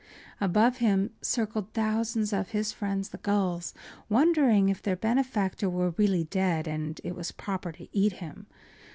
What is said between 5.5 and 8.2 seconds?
were really dead and it was proper to eat